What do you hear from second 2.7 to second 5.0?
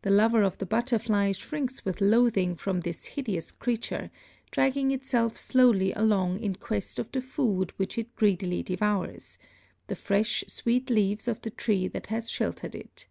this hideous creature, dragging